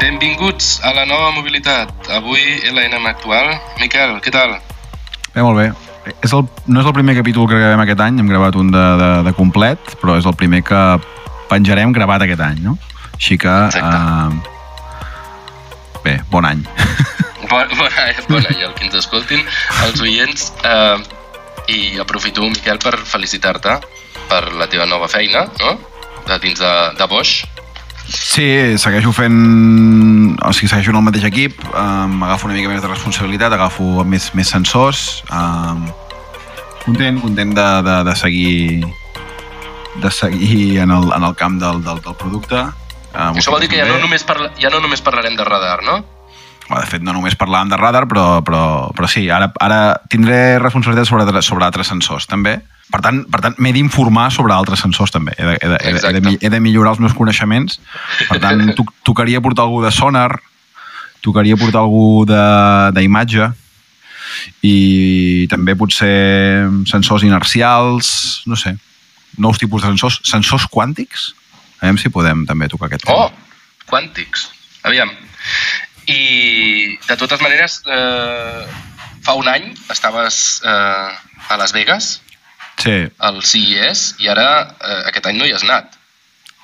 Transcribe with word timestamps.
Benvinguts 0.00 0.80
a 0.82 0.94
la 0.94 1.04
nova 1.04 1.30
mobilitat. 1.36 1.92
Avui 2.08 2.40
LNM 2.72 3.04
actual. 3.06 3.52
Miquel, 3.80 4.16
què 4.24 4.32
tal? 4.32 4.56
Bé, 5.34 5.42
molt 5.42 5.58
bé. 5.60 5.68
És 6.24 6.32
el, 6.32 6.48
no 6.66 6.80
és 6.80 6.86
el 6.88 6.94
primer 6.96 7.14
capítol 7.20 7.46
que 7.50 7.60
gravem 7.60 7.84
aquest 7.84 8.00
any, 8.00 8.16
hem 8.18 8.32
gravat 8.32 8.56
un 8.56 8.72
de, 8.72 8.86
de, 8.96 9.10
de 9.28 9.32
complet, 9.36 9.78
però 10.00 10.16
és 10.16 10.24
el 10.24 10.34
primer 10.40 10.62
que 10.64 10.80
penjarem 11.52 11.92
gravat 11.92 12.24
aquest 12.24 12.40
any, 12.40 12.64
no? 12.64 12.78
Així 13.14 13.38
que... 13.38 13.52
Exacte. 13.70 13.96
Uh, 13.96 14.30
bé, 16.04 16.20
bon 16.30 16.44
any. 16.48 16.64
Bon, 17.52 17.68
bon, 17.76 17.90
any, 18.00 18.14
bon 18.30 18.46
any 18.48 18.62
al 18.64 18.70
que 18.72 18.86
ens 18.86 18.94
escoltin, 18.96 19.42
els 19.84 20.00
oients. 20.00 20.46
Eh, 20.64 20.98
I 21.74 21.98
aprofito, 22.00 22.46
Miquel, 22.48 22.78
per 22.80 22.94
felicitar-te 23.04 23.74
per 24.30 24.40
la 24.56 24.68
teva 24.72 24.86
nova 24.88 25.08
feina, 25.10 25.42
no? 25.60 25.74
De 26.24 26.38
dins 26.40 26.62
de, 26.62 26.70
de 26.96 27.08
Bosch. 27.10 27.44
Sí, 28.08 28.78
segueixo 28.80 29.12
fent... 29.12 29.36
O 30.40 30.52
sigui, 30.56 30.70
segueixo 30.70 30.94
en 30.94 31.00
el 31.02 31.06
mateix 31.06 31.26
equip, 31.28 31.60
um, 31.70 32.22
agafo 32.24 32.48
una 32.48 32.56
mica 32.56 32.72
més 32.72 32.80
de 32.80 32.90
responsabilitat, 32.90 33.52
agafo 33.52 34.06
més, 34.08 34.30
més 34.38 34.48
sensors. 34.48 35.22
Um, 35.28 35.86
content, 36.86 37.20
content 37.22 37.54
de, 37.58 37.68
de, 37.86 37.96
de 38.08 38.16
seguir 38.18 38.56
de 40.02 40.10
seguir 40.10 40.78
en 40.80 40.90
el, 40.90 41.10
en 41.12 41.24
el 41.28 41.34
camp 41.36 41.60
del, 41.60 41.82
del, 41.84 42.00
del 42.00 42.16
producte. 42.16 42.64
Uh, 43.12 43.36
Això 43.36 43.52
vol 43.52 43.60
dir 43.64 43.70
que 43.72 43.78
ja 43.80 43.86
no, 43.88 43.98
només 44.00 44.24
parla, 44.24 44.50
ja 44.60 44.70
no 44.72 44.80
només 44.80 45.04
parlarem 45.04 45.36
de 45.36 45.44
radar, 45.44 45.82
no? 45.84 46.00
Bueno, 46.68 46.84
de 46.84 46.88
fet, 46.88 47.02
no 47.04 47.12
només 47.12 47.36
parlàvem 47.36 47.72
de 47.72 47.76
radar, 47.76 48.06
però, 48.08 48.26
però, 48.46 48.62
però 48.96 49.08
sí, 49.10 49.26
ara, 49.28 49.50
ara 49.60 49.80
tindré 50.08 50.58
responsabilitat 50.62 51.10
sobre, 51.10 51.42
sobre 51.44 51.66
altres 51.66 51.90
sensors, 51.92 52.28
també. 52.30 52.60
Per 52.92 53.00
tant, 53.04 53.22
per 53.32 53.40
tant 53.44 53.58
m'he 53.60 53.72
d'informar 53.76 54.30
sobre 54.32 54.54
altres 54.54 54.80
sensors, 54.84 55.12
també. 55.12 55.34
He 55.36 55.44
de, 55.44 55.56
he, 55.58 55.68
de, 55.68 55.80
he, 55.82 55.92
de, 55.92 56.06
he, 56.08 56.20
de, 56.20 56.36
he 56.40 56.52
de 56.54 56.60
millorar 56.64 56.94
els 56.94 57.02
meus 57.04 57.16
coneixements. 57.18 57.80
Per 58.30 58.38
tant, 58.40 58.62
to, 58.78 58.86
tocaria 59.04 59.42
portar 59.44 59.66
algú 59.66 59.82
de 59.84 59.92
sonar, 59.92 60.30
tocaria 61.24 61.58
portar 61.60 61.84
algú 61.84 62.24
d'imatge, 62.28 63.50
i 64.64 65.46
també 65.52 65.76
potser 65.78 66.64
sensors 66.88 67.26
inercials, 67.26 68.42
no 68.48 68.56
sé, 68.56 68.74
nous 69.38 69.60
tipus 69.60 69.84
de 69.84 69.92
sensors, 69.92 70.20
sensors 70.28 70.66
quàntics, 70.72 71.32
a 71.82 71.90
veure 71.90 72.00
si 72.00 72.14
podem 72.14 72.46
també 72.48 72.70
tocar 72.72 72.88
aquest 72.88 73.04
tema. 73.04 73.26
Oh, 73.26 73.84
quàntics. 73.90 74.48
Aviam. 74.88 75.10
I, 76.08 76.20
de 77.04 77.16
totes 77.18 77.42
maneres, 77.44 77.82
eh, 77.86 78.64
fa 79.22 79.36
un 79.38 79.50
any 79.50 79.68
estaves 79.92 80.62
eh, 80.66 81.50
a 81.52 81.58
Las 81.58 81.74
Vegas, 81.74 82.20
Sí, 82.82 82.94
al 83.22 83.42
CES, 83.46 84.16
i 84.22 84.28
ara 84.32 84.46
eh, 84.74 85.02
aquest 85.10 85.28
any 85.30 85.38
no 85.38 85.46
hi 85.46 85.52
has 85.54 85.62
anat. 85.66 85.98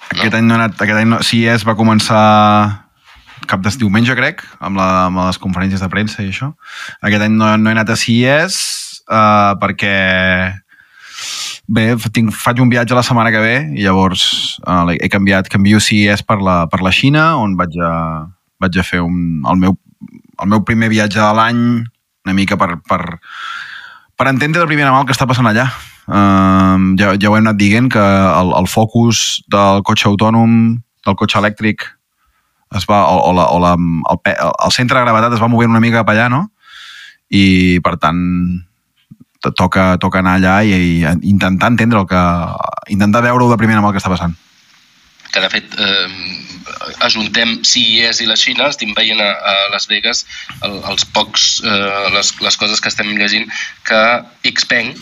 No? 0.09 0.23
Aquest 0.23 0.35
any 0.39 0.49
no 0.49 0.57
he 0.57 0.59
anat, 0.59 0.75
aquest 0.81 0.99
any 0.99 1.11
no, 1.13 1.21
CES 1.23 1.67
va 1.69 1.77
començar 1.79 2.23
cap 3.49 3.63
de 3.63 3.71
diumenge, 3.79 4.17
crec, 4.19 4.43
amb, 4.59 4.81
la, 4.81 4.89
amb 5.07 5.21
les 5.23 5.39
conferències 5.41 5.85
de 5.85 5.91
premsa 5.93 6.25
i 6.25 6.33
això. 6.33 6.51
Aquest 7.07 7.29
any 7.29 7.37
no, 7.39 7.53
no 7.61 7.71
he 7.71 7.77
anat 7.77 7.93
a 7.95 7.99
CES 8.01 8.59
uh, 9.07 9.55
perquè 9.63 9.95
bé, 11.69 11.93
tinc, 12.15 12.33
faig 12.33 12.63
un 12.65 12.71
viatge 12.73 12.97
la 12.97 13.05
setmana 13.05 13.33
que 13.35 13.43
ve 13.45 13.57
i 13.77 13.85
llavors 13.85 14.25
uh, 14.65 14.89
he 14.97 15.11
canviat, 15.13 15.51
canvio 15.53 15.81
CES 15.81 16.25
per 16.25 16.41
la, 16.43 16.63
per 16.73 16.81
la 16.85 16.93
Xina, 16.95 17.35
on 17.37 17.55
vaig 17.61 17.77
a, 17.85 17.93
vaig 18.61 18.81
a 18.81 18.87
fer 18.87 19.03
un, 19.05 19.45
el, 19.45 19.61
meu, 19.61 19.77
el 20.43 20.51
meu 20.55 20.65
primer 20.65 20.89
viatge 20.93 21.21
de 21.21 21.31
l'any 21.37 21.63
una 22.29 22.35
mica 22.37 22.59
per, 22.61 22.79
per, 22.89 23.21
per 24.17 24.27
entendre 24.29 24.61
de 24.61 24.69
primera 24.69 24.93
mà 24.93 25.03
el 25.03 25.09
que 25.09 25.17
està 25.17 25.29
passant 25.29 25.49
allà. 25.49 25.69
Uh, 26.09 26.97
ja, 26.97 27.13
ja 27.21 27.29
ho 27.29 27.37
hem 27.37 27.45
anat 27.45 27.59
dient 27.61 27.89
que 27.93 28.03
el, 28.03 28.53
el 28.57 28.69
focus 28.69 29.43
del 29.53 29.85
cotxe 29.85 30.09
autònom, 30.09 30.77
del 31.05 31.17
cotxe 31.21 31.41
elèctric, 31.41 31.85
es 32.77 32.85
va, 32.89 33.05
o, 33.09 33.21
o, 33.31 33.33
la, 33.37 33.49
o 33.53 33.61
la, 33.63 33.75
el, 33.77 34.21
el 34.29 34.75
centre 34.77 34.99
de 34.99 35.05
gravetat 35.05 35.37
es 35.37 35.43
va 35.43 35.49
movent 35.53 35.73
una 35.73 35.81
mica 35.85 36.03
cap 36.03 36.13
allà, 36.13 36.29
no? 36.33 36.47
I, 37.29 37.81
per 37.85 37.97
tant, 38.01 38.21
toca, 39.41 39.97
toca 40.03 40.21
anar 40.23 40.37
allà 40.39 40.59
i, 40.67 40.75
i 40.75 41.17
intentar 41.31 41.71
entendre 41.73 42.03
el 42.03 42.07
que... 42.11 42.23
intentar 42.95 43.23
veure-ho 43.25 43.51
de 43.51 43.59
primera 43.61 43.83
mà 43.83 43.91
el 43.91 43.97
que 43.97 44.03
està 44.03 44.13
passant. 44.13 44.37
que 45.29 45.41
de 45.45 45.49
fet 45.53 45.75
eh, 45.77 46.09
ajuntem 47.05 47.59
CES 47.61 48.23
i 48.25 48.27
la 48.27 48.37
Xina, 48.41 48.71
estem 48.73 48.95
veient 48.97 49.21
a, 49.21 49.29
a 49.29 49.55
Las 49.75 49.87
Vegas 49.91 50.25
el, 50.65 50.79
els 50.89 51.05
pocs, 51.05 51.61
eh, 51.61 52.09
les, 52.15 52.33
les 52.41 52.57
coses 52.57 52.81
que 52.81 52.89
estem 52.89 53.13
llegint, 53.13 53.47
que 53.85 54.01
Xpeng, 54.49 54.95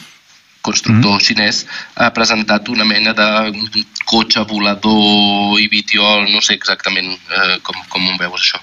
constructor 0.66 1.14
mm. 1.14 1.22
xinès, 1.22 1.62
ha 1.94 2.10
presentat 2.10 2.68
una 2.74 2.84
mena 2.84 3.14
de 3.14 3.84
cotxe 4.10 4.42
volador 4.50 5.60
i 5.62 5.68
vitiol, 5.70 6.26
no 6.32 6.42
sé 6.42 6.58
exactament 6.58 7.12
eh, 7.14 7.58
com, 7.62 7.78
com 7.92 8.10
ho 8.10 8.18
veus 8.18 8.40
això. 8.42 8.62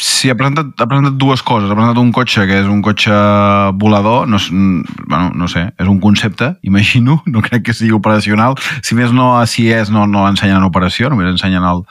Sí, 0.00 0.30
ha 0.30 0.34
presentat, 0.34 0.70
ha 0.80 0.86
presentat 0.88 1.18
dues 1.20 1.42
coses. 1.44 1.68
Ha 1.70 1.74
presentat 1.76 1.98
un 2.00 2.12
cotxe 2.16 2.46
que 2.48 2.60
és 2.62 2.68
un 2.70 2.80
cotxe 2.82 3.12
volador, 3.76 4.26
no, 4.28 4.36
és- 4.40 4.48
bueno, 4.50 5.30
no 5.34 5.48
sé, 5.48 5.66
és 5.78 5.86
un 5.88 6.00
concepte, 6.00 6.56
imagino, 6.62 7.22
no 7.26 7.42
crec 7.42 7.62
que 7.66 7.74
sigui 7.74 7.92
operacional. 7.92 8.56
Si 8.82 8.94
més 8.96 9.12
no, 9.12 9.38
a 9.38 9.46
CES 9.46 9.90
no, 9.90 10.06
no 10.06 10.24
l'ensenyen 10.24 10.56
en 10.56 10.64
operació, 10.64 11.10
només 11.10 11.28
ensenyen 11.30 11.64
el, 11.68 11.84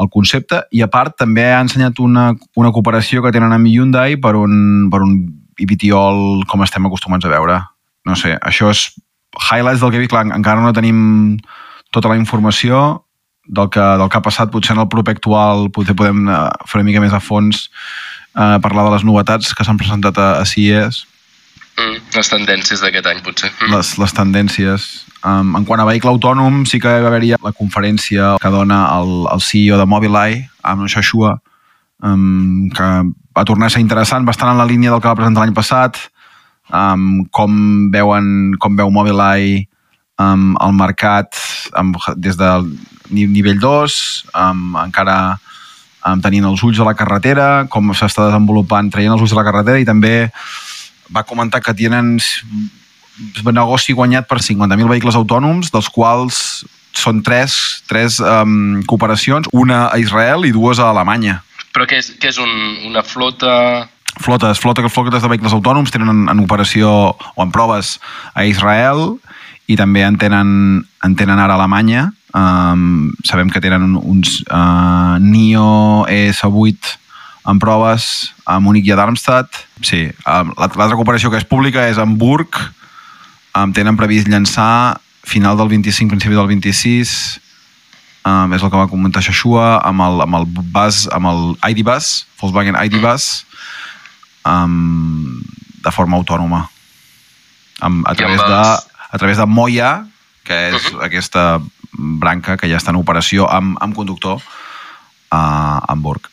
el 0.00 0.08
concepte. 0.10 0.62
I 0.72 0.82
a 0.82 0.88
part 0.88 1.18
també 1.20 1.44
ha 1.52 1.60
ensenyat 1.60 2.00
una, 2.00 2.32
una 2.56 2.72
cooperació 2.72 3.22
que 3.22 3.32
tenen 3.34 3.52
amb 3.52 3.68
Hyundai 3.68 4.16
per 4.16 4.34
un, 4.40 4.88
per 4.90 5.02
un 5.04 5.18
vitiol 5.60 6.42
com 6.50 6.64
estem 6.64 6.86
acostumats 6.86 7.28
a 7.28 7.34
veure. 7.36 7.60
No 8.08 8.16
sé, 8.16 8.38
això 8.40 8.70
és 8.72 8.88
highlights 9.50 9.80
del 9.84 9.90
que 9.92 10.00
he 10.00 10.04
vist. 10.06 10.12
Clar, 10.12 10.26
encara 10.32 10.64
no 10.64 10.72
tenim 10.72 11.36
tota 11.92 12.08
la 12.08 12.16
informació, 12.18 13.03
del 13.46 13.68
que, 13.70 13.80
del 13.80 14.08
que 14.08 14.18
ha 14.18 14.24
passat, 14.24 14.52
potser 14.52 14.74
en 14.76 14.84
el 14.84 14.88
proper 14.88 15.16
actual 15.16 15.68
potser 15.74 15.96
podem 15.96 16.28
eh, 16.28 16.44
fer 16.68 16.80
una 16.80 16.88
mica 16.88 17.02
més 17.04 17.12
a 17.12 17.20
fons 17.20 17.66
eh, 18.36 18.58
parlar 18.64 18.86
de 18.88 18.94
les 18.96 19.04
novetats 19.04 19.52
que 19.54 19.66
s'han 19.66 19.80
presentat 19.80 20.18
a, 20.18 20.30
a 20.40 20.46
CES, 20.48 21.04
Mm, 21.74 21.96
les 22.14 22.28
tendències 22.30 22.82
d'aquest 22.84 23.06
any, 23.10 23.20
potser. 23.26 23.50
Mm. 23.50 23.72
les, 23.74 23.88
les 23.98 24.14
tendències. 24.14 24.84
Um, 25.26 25.56
en 25.58 25.64
quant 25.66 25.80
a 25.82 25.86
vehicle 25.88 26.12
autònom, 26.12 26.62
sí 26.68 26.78
que 26.78 26.90
va 26.90 27.08
haver-hi 27.08 27.32
la 27.42 27.54
conferència 27.56 28.34
que 28.42 28.52
dona 28.52 28.84
el, 29.00 29.24
el 29.32 29.42
CEO 29.42 29.80
de 29.80 29.86
Mobileye, 29.88 30.44
amb 30.62 30.86
Shashua, 30.86 31.38
um, 32.04 32.68
que 32.70 32.88
va 33.34 33.46
tornar 33.48 33.66
a 33.70 33.74
ser 33.74 33.82
interessant, 33.82 34.26
bastant 34.28 34.52
en 34.52 34.60
la 34.60 34.68
línia 34.68 34.92
del 34.92 35.02
que 35.02 35.10
va 35.10 35.18
presentar 35.18 35.42
l'any 35.42 35.56
passat, 35.56 35.98
um, 36.70 37.24
com 37.34 37.90
veuen 37.94 38.54
com 38.62 38.76
veu 38.78 38.92
Mobileye 38.94 39.64
um, 40.20 40.52
el 40.62 40.76
mercat 40.78 41.34
um, 41.74 41.90
des 42.14 42.38
ni- 42.38 42.78
nivell 43.14 43.60
2, 43.62 43.98
um, 44.34 44.78
encara 44.84 45.18
um, 45.34 46.20
tenint 46.24 46.46
els 46.50 46.62
ulls 46.66 46.80
a 46.80 46.88
la 46.88 46.96
carretera, 46.98 47.66
com 47.72 47.94
s'està 47.94 48.28
desenvolupant, 48.28 48.90
traient 48.92 49.14
els 49.14 49.24
ulls 49.24 49.34
a 49.34 49.40
la 49.40 49.46
carretera 49.46 49.80
i 49.80 49.88
també 49.88 50.28
va 51.14 51.24
comentar 51.26 51.62
que 51.62 51.74
tenen 51.76 52.16
negoci 53.54 53.94
guanyat 53.94 54.26
per 54.26 54.40
50.000 54.42 54.90
vehicles 54.90 55.16
autònoms, 55.18 55.70
dels 55.70 55.88
quals 55.92 56.64
són 56.94 57.22
tres, 57.26 57.82
tres 57.90 58.20
um, 58.22 58.82
cooperacions, 58.86 59.48
una 59.52 59.88
a 59.90 59.98
Israel 59.98 60.46
i 60.46 60.54
dues 60.54 60.78
a 60.78 60.90
Alemanya. 60.90 61.40
Però 61.74 61.86
què 61.90 61.98
és, 61.98 62.12
què 62.20 62.30
és 62.30 62.38
un, 62.42 62.50
una 62.88 63.02
flota... 63.02 63.90
Flotes, 64.14 64.60
flotes, 64.62 64.92
flotes 64.94 65.24
de 65.24 65.28
vehicles 65.30 65.54
autònoms 65.56 65.90
tenen 65.90 66.12
en, 66.12 66.20
en 66.30 66.42
operació 66.44 66.90
o 67.18 67.42
en 67.42 67.50
proves 67.50 67.96
a 68.30 68.44
Israel 68.46 69.16
i 69.66 69.74
també 69.74 70.04
en 70.06 70.14
tenen, 70.20 70.52
en 71.02 71.16
tenen 71.18 71.40
ara 71.42 71.56
a 71.56 71.58
Alemanya. 71.58 72.12
Um, 72.34 73.12
sabem 73.22 73.46
que 73.48 73.60
tenen 73.62 73.94
uns 73.94 74.40
uh, 74.50 75.18
NIO 75.22 76.04
ES8 76.10 76.96
en 77.46 77.60
proves 77.62 78.32
a 78.48 78.58
Múnich 78.58 78.88
i 78.88 78.92
a 78.94 78.96
Darmstadt. 78.98 79.54
Sí, 79.84 80.08
l'altra 80.26 80.96
cooperació 80.96 81.30
que 81.30 81.38
és 81.38 81.46
pública 81.46 81.84
és 81.86 82.00
Hamburg. 82.00 82.58
Um, 83.54 83.70
tenen 83.76 83.94
previst 84.00 84.26
llançar 84.26 84.98
final 85.24 85.56
del 85.60 85.70
25, 85.70 86.10
principi 86.10 86.34
del 86.34 86.48
26. 86.50 87.14
Um, 88.24 88.50
és 88.56 88.64
el 88.64 88.70
que 88.72 88.80
va 88.80 88.88
comentar 88.90 89.22
Shashua 89.22 89.78
amb 89.84 90.02
el, 90.02 90.22
amb 90.24 90.38
el 90.40 90.46
bus, 90.48 91.04
amb 91.12 91.28
el 91.30 91.42
ID 91.70 91.84
Bus, 91.86 92.24
Volkswagen 92.40 92.74
ID 92.80 92.96
Bus, 93.04 93.44
um, 94.48 95.38
de 95.84 95.92
forma 95.92 96.16
autònoma. 96.16 96.64
Amb, 97.84 98.02
a, 98.08 98.14
través 98.16 98.40
de, 98.40 98.60
a 99.12 99.18
través 99.20 99.36
de 99.38 99.46
Moya, 99.46 100.06
que 100.44 100.56
és 100.72 100.92
Mhm. 100.92 101.00
aquesta 101.04 101.60
branca 101.98 102.56
que 102.56 102.68
ja 102.68 102.76
està 102.76 102.90
en 102.90 102.96
operació 103.00 103.48
amb, 103.50 103.78
amb 103.80 103.94
conductor 103.94 104.40
a 105.30 105.80
Hamburg, 105.88 106.28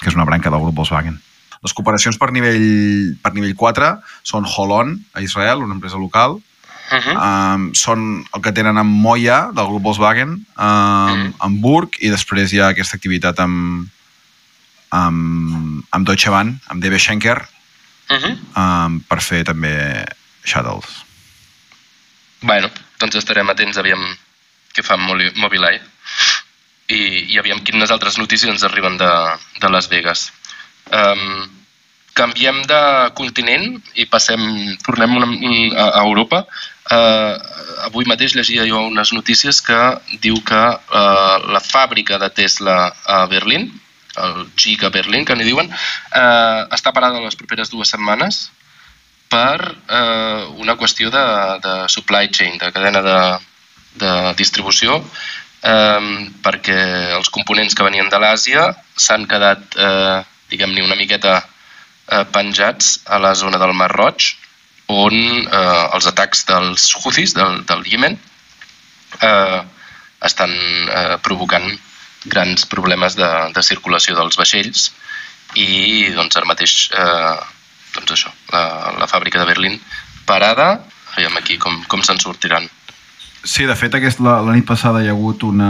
que 0.00 0.08
és 0.08 0.14
una 0.14 0.24
branca 0.24 0.50
del 0.50 0.60
grup 0.60 0.74
Volkswagen. 0.74 1.20
Les 1.62 1.72
cooperacions 1.74 2.18
per 2.18 2.30
nivell, 2.30 3.16
per 3.22 3.32
nivell 3.34 3.54
4 3.58 3.98
són 4.22 4.44
Holon, 4.46 5.04
a 5.14 5.20
Israel, 5.22 5.58
una 5.64 5.74
empresa 5.74 5.96
local, 5.98 6.40
Uh 6.90 6.96
-huh. 6.96 7.54
um, 7.54 7.74
són 7.74 8.24
el 8.34 8.40
que 8.40 8.50
tenen 8.52 8.78
amb 8.78 8.88
Moya, 8.90 9.50
del 9.52 9.66
grup 9.66 9.82
Volkswagen, 9.82 10.46
um, 10.56 11.12
Mhm. 11.12 11.34
amb 11.38 11.60
Burg, 11.60 11.90
i 12.00 12.08
després 12.08 12.50
hi 12.52 12.60
ha 12.60 12.68
aquesta 12.68 12.96
activitat 12.96 13.38
amb, 13.40 13.88
amb, 14.90 15.84
amb 15.90 16.06
Deutsche 16.06 16.30
Bahn, 16.30 16.60
amb 16.68 16.82
DB 16.82 16.98
Schenker, 16.98 17.46
Uh 18.08 18.16
-huh. 18.16 18.86
um, 18.86 19.00
per 19.00 19.20
fer 19.20 19.44
també 19.44 20.02
shuttles. 20.44 21.04
Bueno, 22.40 22.70
doncs 22.98 23.16
estarem 23.16 23.48
atents 23.50 23.76
aviam 23.76 24.00
què 24.78 24.86
fa 24.86 24.98
Mobileye 24.98 25.82
i, 26.88 27.34
i 27.34 27.38
aviam 27.40 27.60
quines 27.64 27.92
altres 27.92 28.18
notícies 28.20 28.50
ens 28.50 28.64
arriben 28.64 28.96
de, 29.00 29.12
de 29.60 29.70
Las 29.70 29.90
Vegas. 29.92 30.28
Um, 30.88 31.44
canviem 32.18 32.62
de 32.66 32.80
continent 33.18 33.76
i 33.94 34.08
passem, 34.10 34.40
tornem 34.86 35.18
una, 35.20 35.28
a, 35.28 35.88
a 36.00 36.04
Europa. 36.06 36.44
Uh, 36.88 37.34
avui 37.86 38.08
mateix 38.08 38.34
llegia 38.34 38.64
jo 38.66 38.86
unes 38.88 39.12
notícies 39.12 39.60
que 39.62 39.78
diu 40.24 40.40
que 40.48 40.62
uh, 40.72 41.36
la 41.52 41.60
fàbrica 41.62 42.18
de 42.22 42.30
Tesla 42.40 42.78
a 43.04 43.20
Berlín, 43.30 43.68
el 44.18 44.48
Giga 44.58 44.88
Berlín, 44.90 45.26
que 45.28 45.36
n'hi 45.36 45.46
diuen, 45.46 45.68
uh, 45.68 46.62
està 46.74 46.94
parada 46.96 47.20
les 47.22 47.36
properes 47.38 47.70
dues 47.74 47.92
setmanes 47.92 48.48
per 49.28 49.60
eh, 49.60 50.44
una 50.56 50.74
qüestió 50.80 51.10
de, 51.12 51.24
de 51.60 51.72
supply 51.92 52.30
chain, 52.32 52.56
de 52.56 52.70
cadena 52.72 53.02
de, 53.04 53.16
de 53.96 54.12
distribució, 54.38 54.98
eh, 55.62 56.08
perquè 56.44 56.80
els 57.16 57.30
components 57.34 57.74
que 57.74 57.86
venien 57.86 58.10
de 58.10 58.20
l'Àsia 58.20 58.68
s'han 58.96 59.26
quedat, 59.30 59.64
eh, 59.76 60.18
diguem-ne, 60.50 60.84
una 60.84 60.98
miqueta 60.98 61.38
eh, 61.40 62.24
penjats 62.32 63.00
a 63.06 63.18
la 63.18 63.34
zona 63.34 63.58
del 63.58 63.74
Mar 63.74 63.90
Roig, 63.94 64.34
on 64.88 65.14
eh, 65.14 65.84
els 65.94 66.06
atacs 66.08 66.46
dels 66.48 66.94
Houthis, 66.96 67.34
del, 67.36 67.64
del 67.68 67.84
Yemen, 67.84 68.16
eh, 69.20 69.60
estan 70.24 70.50
eh, 70.52 71.18
provocant 71.22 71.68
grans 72.26 72.64
problemes 72.66 73.14
de, 73.16 73.28
de 73.54 73.62
circulació 73.62 74.16
dels 74.16 74.38
vaixells 74.38 74.88
i 75.56 76.10
doncs 76.16 76.36
ara 76.36 76.48
mateix 76.48 76.74
eh, 76.90 77.36
doncs 77.94 78.14
això, 78.16 78.32
la, 78.52 78.62
la 78.98 79.08
fàbrica 79.10 79.40
de 79.40 79.48
Berlín 79.48 79.78
parada, 80.26 80.74
veiem 81.14 81.38
aquí 81.40 81.56
com, 81.62 81.78
com 81.88 82.02
se'n 82.04 82.20
sortiran. 82.20 82.66
Sí, 83.44 83.64
de 83.64 83.74
fet, 83.78 83.94
aquest, 83.94 84.18
la, 84.24 84.40
la 84.42 84.52
nit 84.56 84.66
passada 84.66 85.00
hi 85.02 85.08
ha 85.08 85.14
hagut 85.14 85.44
una, 85.46 85.68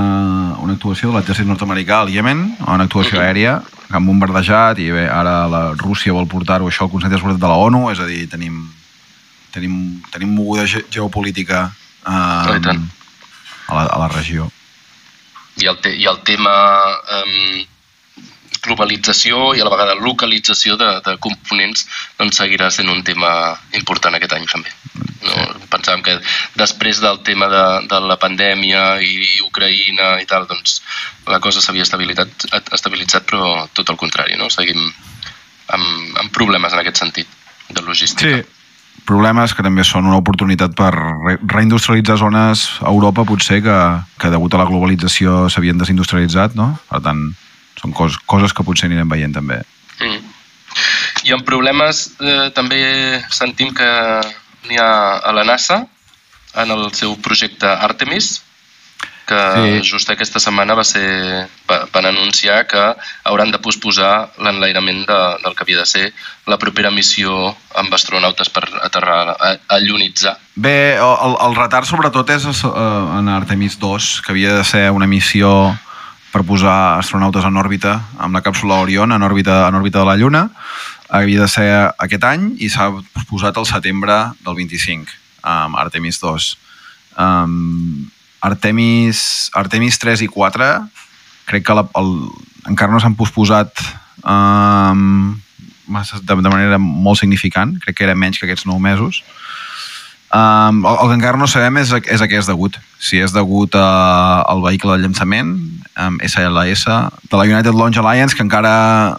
una 0.64 0.74
actuació 0.78 1.10
de 1.10 1.18
l'exèrcit 1.18 1.46
nord-americà 1.46 2.00
al 2.02 2.10
Iemen, 2.10 2.40
una 2.64 2.86
actuació 2.88 3.20
aèria, 3.20 3.58
que 3.88 3.96
han 3.96 4.06
bombardejat 4.08 4.80
i 4.80 4.88
bé, 4.94 5.04
ara 5.12 5.42
la 5.52 5.62
Rússia 5.76 6.16
vol 6.16 6.28
portar-ho 6.30 6.68
això 6.68 6.86
al 6.86 6.92
Consell 6.92 7.12
de 7.12 7.20
Seguretat 7.20 7.44
de 7.44 7.50
la 7.50 7.58
ONU, 7.68 7.84
és 7.92 8.00
a 8.00 8.08
dir, 8.08 8.22
tenim, 8.32 8.62
tenim, 9.54 9.74
tenim 10.14 10.32
moguda 10.32 10.64
ge 10.66 10.84
geopolítica 10.88 11.66
eh, 11.68 12.60
tant. 12.64 12.86
a, 13.68 13.74
la, 13.74 13.84
a 13.84 13.98
la 14.04 14.08
regió. 14.16 14.48
I 15.60 15.68
el, 15.68 15.78
te, 15.84 15.92
i 15.92 16.06
el 16.08 16.22
tema 16.24 16.54
eh, 17.18 17.66
globalització 18.64 19.52
i 19.56 19.60
a 19.60 19.66
la 19.66 19.72
vegada 19.74 19.96
localització 19.98 20.76
de, 20.80 20.88
de 21.04 21.16
components 21.22 21.86
doncs 22.18 22.40
seguirà 22.40 22.70
sent 22.74 22.90
un 22.92 23.04
tema 23.04 23.30
important 23.76 24.16
aquest 24.18 24.34
any 24.36 24.48
també. 24.50 24.72
No? 25.22 25.46
Pensàvem 25.72 26.04
que 26.06 26.14
després 26.58 27.00
del 27.02 27.20
tema 27.26 27.48
de, 27.50 27.64
de 27.90 27.98
la 28.06 28.18
pandèmia 28.20 29.00
i 29.02 29.40
Ucraïna 29.46 30.12
i 30.22 30.28
tal, 30.30 30.46
doncs 30.50 30.78
la 31.26 31.40
cosa 31.42 31.62
s'havia 31.64 31.86
estabilitzat, 31.86 32.46
estabilitzat, 32.76 33.26
però 33.28 33.66
tot 33.74 33.90
el 33.90 33.98
contrari, 34.00 34.38
no? 34.38 34.50
Seguim 34.52 34.78
amb, 34.78 35.88
amb 36.22 36.30
problemes 36.34 36.72
en 36.72 36.84
aquest 36.84 37.02
sentit 37.02 37.34
de 37.68 37.82
logística. 37.82 38.38
Sí, 38.38 39.02
problemes 39.08 39.54
que 39.54 39.64
també 39.64 39.84
són 39.86 40.08
una 40.08 40.20
oportunitat 40.20 40.74
per 40.78 40.92
re 40.94 41.36
reindustrialitzar 41.42 42.18
zones 42.22 42.64
a 42.80 42.92
Europa, 42.92 43.26
potser, 43.28 43.60
que, 43.64 43.78
que 44.20 44.32
degut 44.32 44.54
a 44.54 44.62
la 44.62 44.68
globalització 44.70 45.46
s'havien 45.52 45.80
desindustrialitzat, 45.80 46.56
no? 46.58 46.72
Per 46.90 47.02
tant, 47.04 47.28
són 47.80 47.94
cos 47.96 48.18
coses 48.26 48.54
que 48.54 48.66
potser 48.66 48.88
anirem 48.88 49.10
veient 49.10 49.36
també. 49.36 49.62
Mm. 49.98 50.34
I 51.28 51.34
en 51.34 51.42
problemes 51.46 52.04
eh, 52.22 52.48
també 52.54 52.80
sentim 53.34 53.72
que 53.74 53.88
ha 54.78 55.19
a 55.19 55.32
la 55.32 55.44
NASA 55.44 55.87
en 56.58 56.70
el 56.70 56.93
seu 56.94 57.16
projecte 57.22 57.66
Artemis, 57.66 58.43
que 59.28 59.82
Sí. 59.82 59.90
just 59.90 60.08
aquesta 60.10 60.40
setmana 60.40 60.75
va 60.75 60.84
ser, 60.84 61.46
va, 61.69 61.82
van 61.93 62.06
anunciar 62.06 62.66
que 62.66 62.81
hauran 63.28 63.50
de 63.52 63.58
posposar 63.60 64.31
l'enlairament 64.40 65.05
de, 65.06 65.19
del 65.44 65.55
que 65.55 65.66
havia 65.66 65.82
de 65.82 65.87
ser 65.87 66.12
la 66.46 66.56
propera 66.56 66.90
missió 66.90 67.55
amb 67.76 67.93
astronautes 67.93 68.49
per 68.49 68.64
aterrar, 68.82 69.37
a, 69.37 69.50
a 69.69 69.78
llunitzar. 69.84 70.38
Bé, 70.56 70.96
el, 70.96 71.37
el 71.44 71.58
retard 71.61 71.87
sobretot 71.87 72.31
és 72.31 72.49
eh, 72.49 73.19
en 73.19 73.28
Artemis 73.28 73.76
2, 73.78 74.22
que 74.25 74.32
havia 74.32 74.56
de 74.56 74.64
ser 74.64 74.90
una 74.90 75.06
missió 75.06 75.76
per 76.32 76.43
posar 76.44 76.99
astronautes 76.99 77.44
en 77.44 77.56
òrbita 77.56 77.99
amb 78.19 78.37
la 78.37 78.43
càpsula 78.44 78.81
Orion 78.82 79.12
en 79.12 79.22
òrbita, 79.22 79.66
en 79.69 79.76
òrbita 79.76 80.00
de 80.00 80.08
la 80.08 80.16
Lluna. 80.16 80.49
Havia 81.08 81.44
de 81.44 81.49
ser 81.49 81.69
aquest 81.96 82.25
any 82.28 82.50
i 82.60 82.69
s'ha 82.72 82.90
posat 83.31 83.56
al 83.56 83.66
setembre 83.69 84.19
del 84.44 84.56
25 84.58 85.14
amb 85.49 85.78
Artemis 85.81 86.20
2. 86.20 86.49
Um, 87.19 88.08
Artemis, 88.44 89.50
Artemis 89.56 89.99
3 89.99 90.22
i 90.26 90.28
4 90.31 90.69
crec 91.49 91.64
que 91.64 91.75
la, 91.75 91.87
el, 91.99 92.12
encara 92.69 92.93
no 92.93 93.00
s'han 93.00 93.16
posposat 93.19 93.81
um, 94.22 95.38
de, 95.88 96.37
de 96.37 96.50
manera 96.52 96.78
molt 96.78 97.22
significant, 97.22 97.78
crec 97.82 97.99
que 97.99 98.06
era 98.06 98.16
menys 98.19 98.38
que 98.38 98.46
aquests 98.46 98.69
9 98.69 98.82
mesos. 98.84 99.22
Um, 100.28 100.82
el, 100.84 100.93
el 100.93 101.08
que 101.08 101.16
encara 101.16 101.40
no 101.40 101.49
sabem 101.49 101.81
és, 101.81 101.94
és 102.04 102.20
a 102.20 102.28
què 102.28 102.37
és 102.37 102.50
degut. 102.50 102.76
Si 103.00 103.16
és 103.16 103.32
degut 103.32 103.75
a, 103.78 104.44
al 104.44 104.61
vehicle 104.61 104.93
de 104.93 105.06
llançament, 105.06 105.54
um, 105.96 106.19
SLS, 106.20 106.84
de 107.31 107.40
la 107.40 107.49
United 107.49 107.72
Launch 107.72 108.00
Alliance, 108.02 108.37
que 108.37 108.44
encara, 108.44 109.16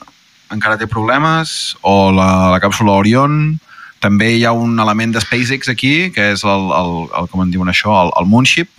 encara 0.54 0.78
té 0.78 0.88
problemes, 0.90 1.76
o 1.82 2.12
la, 2.16 2.30
la 2.54 2.60
càpsula 2.64 2.98
Orion. 3.00 3.60
També 4.00 4.30
hi 4.38 4.46
ha 4.48 4.54
un 4.56 4.80
element 4.80 5.12
de 5.12 5.20
SpaceX 5.20 5.68
aquí, 5.72 6.10
que 6.16 6.30
és 6.34 6.46
el, 6.48 6.70
el, 6.72 6.94
el 7.20 7.28
com 7.32 7.44
en 7.44 7.52
diuen 7.52 7.68
això, 7.72 7.92
el, 8.06 8.14
el 8.22 8.30
Moonship, 8.32 8.70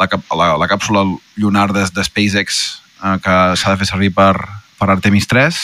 la, 0.00 0.08
la, 0.08 0.46
la 0.62 0.68
càpsula 0.70 1.04
lunar 1.36 1.68
de, 1.76 1.84
de 1.92 2.04
SpaceX 2.04 2.62
eh, 3.04 3.18
que 3.24 3.36
s'ha 3.60 3.74
de 3.74 3.80
fer 3.82 3.88
servir 3.90 4.10
per, 4.16 4.32
per 4.80 4.88
Artemis 4.94 5.28
3. 5.28 5.60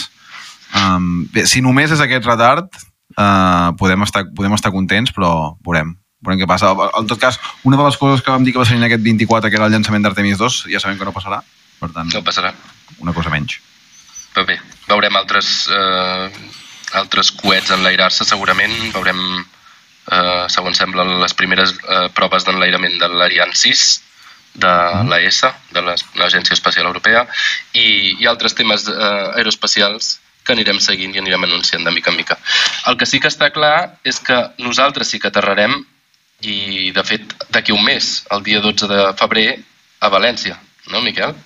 Um, 0.77 1.25
bé, 1.33 1.47
si 1.49 1.61
només 1.65 1.91
és 1.93 2.01
aquest 2.05 2.29
retard, 2.29 2.69
uh, 3.17 3.73
podem, 3.81 4.05
estar, 4.07 4.27
podem 4.37 4.55
estar 4.57 4.73
contents, 4.73 5.13
però 5.13 5.33
veurem, 5.65 5.97
veurem 6.25 6.41
què 6.45 6.49
passa. 6.49 6.71
En 7.01 7.09
tot 7.09 7.21
cas, 7.21 7.41
una 7.65 7.81
de 7.81 7.89
les 7.89 7.99
coses 8.01 8.25
que 8.25 8.33
vam 8.33 8.45
dir 8.45 8.55
que 8.55 8.61
va 8.63 8.69
ser 8.69 8.77
en 8.77 8.87
aquest 8.89 9.05
24, 9.05 9.51
que 9.53 9.61
era 9.61 9.69
el 9.69 9.75
llançament 9.75 10.05
d'Artemis 10.05 10.41
2, 10.41 10.63
ja 10.73 10.81
sabem 10.81 11.01
que 11.01 11.09
no 11.09 11.17
passarà. 11.17 11.43
Per 11.81 11.91
tant, 11.97 12.13
No 12.13 12.23
passarà. 12.25 12.53
una 13.01 13.13
cosa 13.13 13.33
menys. 13.33 13.59
Però 14.33 14.47
bé, 14.49 14.59
veurem 14.89 15.17
altres, 15.17 15.69
eh, 15.69 16.31
altres 17.01 17.33
coets 17.37 17.73
enlairar-se 17.75 18.25
segurament, 18.25 18.75
veurem, 18.95 19.21
eh, 20.11 20.47
segons 20.49 20.79
sembla, 20.79 21.05
les 21.25 21.35
primeres 21.35 21.75
eh, 21.77 22.09
proves 22.17 22.45
d'enlairament 22.49 22.99
de 23.01 23.11
l'Ariane 23.13 23.55
6, 23.55 23.85
de 24.55 24.73
l'ESA, 25.09 25.55
de 25.73 25.81
l'Es- 25.81 26.05
l'Agència 26.21 26.53
Espacial 26.53 26.87
Europea, 26.87 27.27
i, 27.73 28.17
i 28.21 28.27
altres 28.29 28.55
temes 28.55 28.89
eh, 28.89 29.39
aeroespacials 29.39 30.19
que 30.43 30.53
anirem 30.53 30.81
seguint 30.83 31.15
i 31.15 31.21
anirem 31.23 31.45
anunciant 31.47 31.85
de 31.87 31.93
mica 31.95 32.11
en 32.11 32.19
mica. 32.19 32.37
El 32.91 32.99
que 32.99 33.07
sí 33.07 33.21
que 33.23 33.31
està 33.31 33.53
clar 33.55 33.99
és 34.05 34.19
que 34.21 34.39
nosaltres 34.59 35.13
sí 35.13 35.21
que 35.23 35.31
aterrarem 35.31 35.79
i, 36.43 36.91
de 36.91 37.05
fet, 37.07 37.37
d'aquí 37.55 37.73
un 37.73 37.85
mes, 37.85 38.25
el 38.35 38.43
dia 38.43 38.61
12 38.61 38.89
de 38.91 39.03
febrer, 39.21 39.63
a 40.03 40.09
València, 40.11 40.57
no, 40.91 41.01
Miquel? 41.01 41.37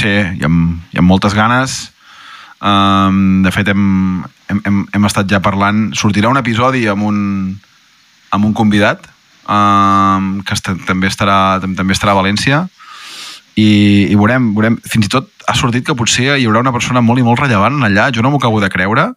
Sí, 0.00 0.08
hi 0.08 0.46
ha, 0.46 0.48
hi 0.48 0.98
ha 0.98 1.04
moltes 1.04 1.36
ganes. 1.36 1.90
Um, 2.60 3.40
de 3.42 3.50
fet, 3.54 3.70
hem, 3.72 4.22
hem, 4.52 4.82
hem, 4.92 5.06
estat 5.08 5.30
ja 5.30 5.40
parlant... 5.40 5.88
Sortirà 5.96 6.28
un 6.28 6.40
episodi 6.40 6.84
amb 6.92 7.06
un, 7.08 7.20
amb 8.36 8.44
un 8.44 8.52
convidat 8.56 9.06
um, 9.48 10.40
que 10.44 10.56
est 10.56 10.68
també, 10.86 11.08
estarà, 11.08 11.58
tam 11.62 11.76
també 11.78 11.96
estarà 11.96 12.12
a 12.12 12.20
València. 12.20 12.66
I, 13.56 13.70
i 14.12 14.16
veurem, 14.16 14.52
veurem, 14.56 14.76
fins 14.88 15.08
i 15.08 15.12
tot 15.12 15.30
ha 15.48 15.56
sortit 15.58 15.86
que 15.86 15.96
potser 15.96 16.36
hi 16.36 16.46
haurà 16.46 16.62
una 16.62 16.74
persona 16.74 17.02
molt 17.04 17.20
i 17.20 17.24
molt 17.26 17.40
rellevant 17.40 17.80
allà, 17.84 18.10
jo 18.14 18.22
no 18.22 18.30
m'ho 18.30 18.38
acabo 18.40 18.60
de 18.62 18.70
creure, 18.72 19.08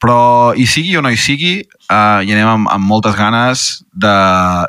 però 0.00 0.16
hi 0.56 0.66
sigui 0.66 0.96
o 0.96 1.04
no 1.04 1.12
hi 1.12 1.20
sigui, 1.20 1.60
uh, 1.92 2.20
hi 2.24 2.32
anem 2.32 2.48
amb, 2.48 2.70
amb 2.72 2.88
moltes 2.88 3.14
ganes 3.16 3.84
de, 3.92 4.16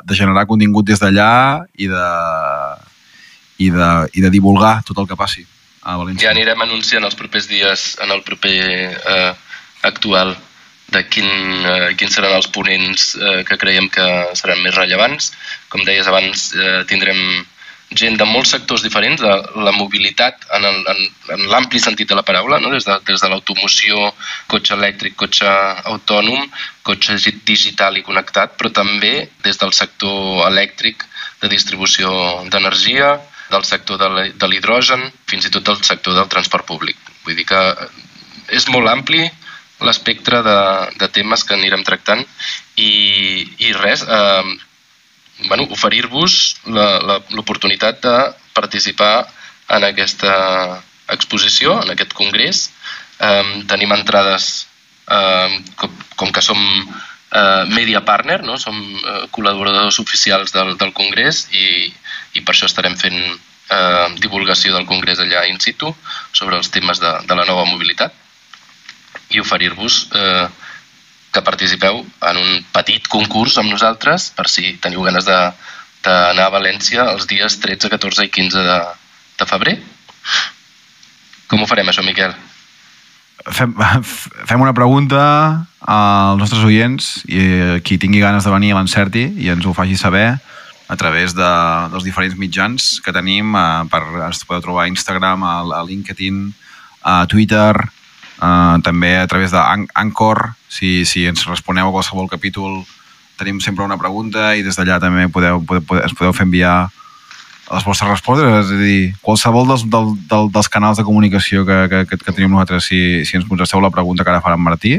de 0.04 0.18
generar 0.20 0.46
contingut 0.46 0.86
des 0.88 1.00
d'allà 1.02 1.64
i 1.80 1.88
de, 1.90 2.06
i, 3.58 3.72
de, 3.72 3.90
i 4.12 4.24
de 4.24 4.32
divulgar 4.32 4.78
tot 4.86 5.00
el 5.02 5.08
que 5.08 5.18
passi 5.18 5.48
a 5.82 5.98
València. 5.98 6.26
Ja 6.26 6.32
anirem 6.34 6.62
anunciant 6.64 7.04
els 7.04 7.18
propers 7.18 7.48
dies 7.50 7.92
en 8.02 8.14
el 8.14 8.22
proper 8.26 8.56
eh, 8.94 9.32
actual 9.88 10.36
de 10.92 11.02
quin, 11.08 11.28
eh, 11.28 11.94
quins 11.98 12.14
seran 12.18 12.36
els 12.36 12.50
ponents 12.52 13.14
eh, 13.16 13.40
que 13.48 13.58
creiem 13.58 13.88
que 13.92 14.06
seran 14.38 14.62
més 14.64 14.76
rellevants. 14.76 15.32
Com 15.72 15.84
deies 15.88 16.08
abans, 16.08 16.50
eh, 16.54 16.82
tindrem 16.90 17.22
gent 17.98 18.16
de 18.16 18.24
molts 18.24 18.52
sectors 18.54 18.84
diferents, 18.84 19.20
de 19.20 19.62
la 19.66 19.72
mobilitat 19.76 20.46
en, 20.56 20.64
en, 20.64 21.00
en 21.34 21.42
l'ampli 21.52 21.80
sentit 21.82 22.08
de 22.08 22.16
la 22.16 22.24
paraula, 22.24 22.58
no? 22.60 22.70
des 22.72 22.86
de, 22.88 22.96
des 23.08 23.20
de 23.20 23.28
l'automoció, 23.28 24.12
cotxe 24.48 24.76
elèctric, 24.78 25.16
cotxe 25.20 25.48
autònom, 25.92 26.46
cotxe 26.88 27.18
digital 27.48 27.98
i 27.98 28.04
connectat, 28.06 28.56
però 28.56 28.72
també 28.72 29.28
des 29.44 29.60
del 29.60 29.74
sector 29.76 30.46
elèctric 30.48 31.04
de 31.42 31.50
distribució 31.52 32.08
d'energia, 32.48 33.18
del 33.52 33.64
sector 33.68 34.00
de 34.00 34.48
l'hidrogen, 34.48 35.04
fins 35.28 35.46
i 35.46 35.52
tot 35.52 35.68
del 35.68 35.80
sector 35.84 36.16
del 36.16 36.30
transport 36.32 36.66
públic. 36.68 36.98
Vull 37.26 37.38
dir 37.38 37.46
que 37.48 37.62
és 38.52 38.68
molt 38.72 38.90
ampli 38.90 39.24
l'espectre 39.82 40.42
de, 40.46 40.58
de 40.98 41.08
temes 41.10 41.44
que 41.44 41.56
anirem 41.56 41.82
tractant 41.86 42.22
i, 42.78 42.92
i 43.66 43.72
res, 43.76 44.04
eh, 44.06 44.56
bueno, 45.48 45.66
oferir-vos 45.74 46.38
l'oportunitat 47.34 48.02
de 48.04 48.16
participar 48.54 49.14
en 49.72 49.86
aquesta 49.88 50.34
exposició, 51.12 51.80
en 51.82 51.94
aquest 51.94 52.14
congrés. 52.16 52.68
Eh, 53.18 53.64
tenim 53.70 53.94
entrades, 53.96 54.68
eh, 55.10 55.62
com, 55.80 55.96
com 56.20 56.32
que 56.34 56.44
som 56.44 56.60
eh, 56.60 57.64
media 57.72 58.04
partner, 58.04 58.42
no? 58.44 58.58
som 58.60 58.76
eh, 58.76 59.24
col·laboradors 59.34 59.98
oficials 60.02 60.54
del, 60.54 60.76
del 60.78 60.92
congrés 60.96 61.46
i, 61.52 61.90
i 62.34 62.42
per 62.42 62.54
això 62.54 62.68
estarem 62.68 62.96
fent 63.00 63.18
eh, 63.18 64.08
divulgació 64.20 64.74
del 64.74 64.88
congrés 64.88 65.20
allà 65.20 65.44
in 65.50 65.60
situ 65.60 65.92
sobre 66.32 66.58
els 66.58 66.70
temes 66.72 67.00
de, 67.02 67.12
de 67.28 67.38
la 67.38 67.46
nova 67.48 67.66
mobilitat 67.68 68.14
i 69.32 69.40
oferir-vos 69.40 70.06
eh, 70.12 70.46
que 71.32 71.44
participeu 71.44 72.02
en 72.28 72.36
un 72.38 72.64
petit 72.74 73.08
concurs 73.08 73.56
amb 73.58 73.72
nosaltres 73.72 74.30
per 74.36 74.48
si 74.52 74.76
teniu 74.84 75.04
ganes 75.06 75.24
d'anar 75.24 76.46
a 76.46 76.52
València 76.52 77.08
els 77.14 77.28
dies 77.30 77.56
13, 77.62 77.88
14 77.88 78.26
i 78.28 78.32
15 78.32 78.64
de, 78.68 78.78
de 79.40 79.48
febrer. 79.48 79.78
Com 81.48 81.62
ho 81.62 81.68
farem, 81.68 81.88
això, 81.88 82.04
Miquel? 82.04 82.34
Fem, 83.48 83.72
fem 84.50 84.60
una 84.60 84.76
pregunta 84.76 85.22
als 85.80 86.38
nostres 86.38 86.62
oients 86.68 87.22
i 87.26 87.80
qui 87.82 87.98
tingui 87.98 88.20
ganes 88.22 88.44
de 88.44 88.52
venir 88.52 88.76
l'encerti 88.76 89.24
i 89.40 89.48
ens 89.54 89.64
ho 89.66 89.72
faci 89.76 89.96
saber 89.96 90.36
a 90.92 90.98
través 91.00 91.32
de, 91.32 91.48
dels 91.94 92.04
diferents 92.04 92.36
mitjans 92.36 92.98
que 93.00 93.14
tenim. 93.16 93.56
Eh, 93.56 93.88
per, 93.88 94.04
ens 94.28 94.44
podeu 94.44 94.68
trobar 94.68 94.84
a 94.84 94.92
Instagram, 94.92 95.48
a, 95.48 95.56
a 95.80 95.82
LinkedIn, 95.88 96.44
a 97.08 97.22
Twitter, 97.30 97.72
Uh, 98.42 98.80
també 98.82 99.12
a 99.20 99.26
través 99.30 99.52
d'Anchor, 99.54 100.56
si, 100.66 101.04
si 101.06 101.28
ens 101.30 101.44
responeu 101.46 101.86
a 101.86 101.94
qualsevol 101.94 102.26
capítol, 102.26 102.80
tenim 103.38 103.60
sempre 103.62 103.84
una 103.86 103.98
pregunta 104.00 104.56
i 104.58 104.64
des 104.66 104.74
d'allà 104.74 104.96
també 105.02 105.28
podeu, 105.30 105.60
podeu, 105.62 106.00
ens 106.02 106.14
podeu 106.18 106.34
fer 106.34 106.48
enviar 106.48 106.88
les 107.68 107.86
vostres 107.86 108.10
respostes, 108.10 108.50
és 108.64 108.72
a 108.74 108.78
dir, 108.80 108.96
qualsevol 109.22 109.70
dels, 109.70 109.84
del, 109.92 110.10
del, 110.26 110.50
dels 110.56 110.70
canals 110.72 110.98
de 110.98 111.06
comunicació 111.06 111.62
que, 111.68 111.78
que, 111.92 112.02
que, 112.10 112.18
que 112.18 112.34
tenim 112.34 112.50
nosaltres, 112.50 112.88
si, 112.90 113.22
si 113.28 113.38
ens 113.38 113.46
contesteu 113.46 113.80
la 113.84 113.92
pregunta 113.94 114.26
que 114.26 114.34
ara 114.34 114.42
farà 114.42 114.58
en 114.58 114.66
Martí. 114.66 114.96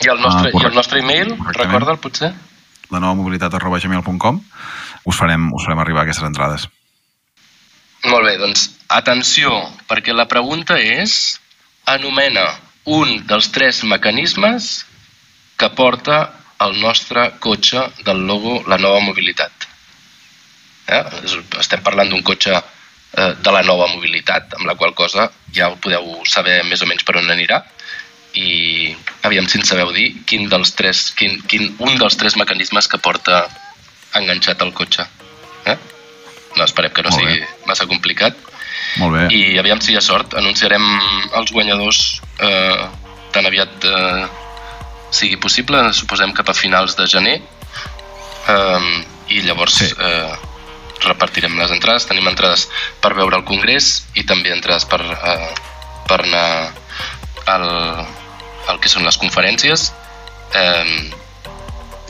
I 0.00 0.08
el 0.14 0.24
nostre, 0.24 0.48
uh, 0.48 0.62
i 0.62 0.70
el 0.70 0.72
nostre 0.80 1.04
e-mail, 1.04 1.36
recorda'l 1.52 2.00
potser? 2.00 2.32
La 2.90 3.00
nova 3.00 3.16
mobilitat 3.18 3.54
arroba 3.54 3.78
gmail.com 3.82 4.40
us, 5.04 5.16
farem, 5.16 5.50
us 5.54 5.64
farem 5.66 5.82
arribar 5.82 6.04
aquestes 6.04 6.26
entrades. 6.26 6.66
Molt 8.08 8.24
bé, 8.24 8.36
doncs 8.40 8.70
atenció, 8.88 9.52
perquè 9.88 10.14
la 10.16 10.28
pregunta 10.28 10.78
és 10.80 11.38
anomena 11.88 12.46
un 12.90 13.20
dels 13.28 13.50
tres 13.52 13.82
mecanismes 13.84 14.70
que 15.60 15.68
porta 15.76 16.20
el 16.64 16.78
nostre 16.80 17.26
cotxe 17.40 17.86
del 18.04 18.24
logo 18.28 18.60
La 18.68 18.78
Nova 18.80 19.00
Mobilitat. 19.04 19.68
Eh? 20.88 21.02
Estem 21.60 21.82
parlant 21.84 22.10
d'un 22.10 22.24
cotxe 22.26 22.54
eh, 22.56 23.32
de 23.36 23.52
la 23.54 23.62
nova 23.62 23.86
mobilitat, 23.92 24.56
amb 24.58 24.66
la 24.68 24.74
qual 24.80 24.94
cosa 24.98 25.28
ja 25.54 25.70
ho 25.70 25.76
podeu 25.82 26.24
saber 26.26 26.60
més 26.68 26.82
o 26.82 26.88
menys 26.90 27.06
per 27.06 27.20
on 27.20 27.30
anirà 27.30 27.62
i 28.34 28.94
aviam 29.26 29.48
si 29.48 29.58
ens 29.58 29.70
sabeu 29.72 29.90
dir 29.94 30.12
quin 30.28 30.48
dels 30.50 30.74
tres, 30.78 31.08
quin, 31.18 31.40
quin, 31.50 31.72
un 31.82 31.96
dels 31.98 32.16
tres 32.20 32.36
mecanismes 32.38 32.86
que 32.88 33.00
porta 33.02 33.42
enganxat 34.18 34.62
al 34.62 34.72
cotxe. 34.76 35.06
Eh? 35.66 35.76
No, 36.56 36.64
esperem 36.64 36.92
que 36.94 37.02
no 37.02 37.10
Molt 37.10 37.20
sigui 37.20 37.40
bé. 37.40 37.48
massa 37.66 37.86
complicat. 37.90 38.36
Molt 38.98 39.16
bé. 39.16 39.24
I 39.34 39.58
aviam 39.58 39.80
si 39.82 39.92
hi 39.92 39.98
ha 39.98 40.04
sort. 40.04 40.34
Anunciarem 40.38 40.84
els 41.38 41.52
guanyadors 41.54 42.20
eh, 42.42 42.86
tan 43.34 43.46
aviat 43.46 43.86
eh, 43.86 44.26
sigui 45.14 45.38
possible, 45.42 45.82
suposem 45.94 46.34
cap 46.34 46.50
a 46.50 46.56
finals 46.56 46.96
de 46.98 47.06
gener. 47.10 47.40
Eh, 48.50 48.92
I 49.30 49.42
llavors 49.46 49.78
sí. 49.78 49.90
eh, 49.94 50.32
repartirem 51.06 51.58
les 51.58 51.70
entrades. 51.70 52.06
Tenim 52.10 52.26
entrades 52.30 52.66
per 53.02 53.14
veure 53.18 53.38
el 53.38 53.46
congrés 53.46 54.06
i 54.18 54.26
també 54.26 54.54
entrades 54.54 54.86
per, 54.90 55.02
eh, 55.02 55.50
per 56.10 56.22
anar 56.24 56.48
al, 57.50 57.68
al 58.68 58.80
que 58.80 58.92
són 58.92 59.06
les 59.08 59.16
conferències. 59.20 59.92
Eh, 60.54 61.10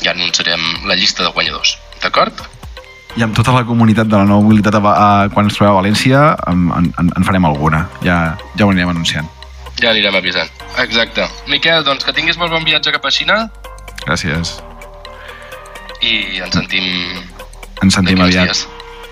ja 0.01 0.15
anunciarem 0.15 0.65
la 0.89 0.97
llista 0.97 1.27
de 1.27 1.35
guanyadors. 1.37 1.77
D'acord? 2.01 2.47
i 3.19 3.25
amb 3.27 3.35
tota 3.35 3.55
la 3.55 3.65
comunitat 3.67 4.07
de 4.07 4.17
la 4.17 4.27
nova 4.27 4.45
mobilitat 4.45 4.77
a, 4.79 4.81
a, 4.81 5.09
quan 5.35 5.49
ens 5.49 5.57
trobem 5.57 5.73
a 5.73 5.79
València 5.81 6.23
en, 6.51 6.69
en, 6.77 7.11
en 7.17 7.27
farem 7.27 7.47
alguna. 7.49 7.85
Ja, 8.07 8.37
ja 8.55 8.67
ho 8.67 8.71
anirem 8.71 8.93
anunciant. 8.95 9.29
Ja 9.81 9.91
anirem 9.91 10.15
avisant. 10.15 10.51
Exacte. 10.79 11.27
Miquel, 11.51 11.83
doncs 11.87 12.07
que 12.07 12.15
tinguis 12.15 12.39
molt 12.39 12.55
bon 12.55 12.67
viatge 12.67 12.95
cap 12.95 13.07
a 13.07 13.13
Xina. 13.15 13.43
Gràcies. 14.05 14.59
I 16.01 16.41
ens 16.45 16.55
sentim... 16.55 16.87
Ens 17.83 17.97
sentim 17.97 18.21
aviat. 18.23 18.53
Dies. 18.53 18.67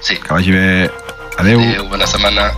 Sí. 0.04 0.20
Que 0.22 0.34
vagi 0.34 0.54
bé. 0.54 0.66
Adeu. 1.40 1.62
Adeu, 1.64 1.88
bona 1.90 2.06
setmana. 2.06 2.50